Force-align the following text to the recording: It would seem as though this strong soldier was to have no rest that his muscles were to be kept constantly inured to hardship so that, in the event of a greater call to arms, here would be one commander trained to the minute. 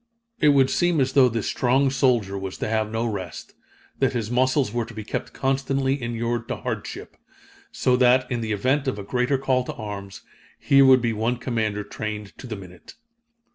It 0.39 0.49
would 0.49 0.71
seem 0.71 0.99
as 0.99 1.13
though 1.13 1.29
this 1.29 1.45
strong 1.45 1.91
soldier 1.91 2.35
was 2.35 2.57
to 2.57 2.67
have 2.67 2.89
no 2.89 3.05
rest 3.05 3.53
that 3.99 4.13
his 4.13 4.31
muscles 4.31 4.73
were 4.73 4.83
to 4.85 4.95
be 4.95 5.03
kept 5.03 5.31
constantly 5.31 6.01
inured 6.01 6.47
to 6.47 6.55
hardship 6.55 7.15
so 7.71 7.95
that, 7.97 8.25
in 8.31 8.41
the 8.41 8.51
event 8.51 8.87
of 8.87 8.97
a 8.97 9.03
greater 9.03 9.37
call 9.37 9.63
to 9.65 9.73
arms, 9.75 10.23
here 10.57 10.85
would 10.87 11.03
be 11.03 11.13
one 11.13 11.37
commander 11.37 11.83
trained 11.83 12.35
to 12.39 12.47
the 12.47 12.55
minute. 12.55 12.95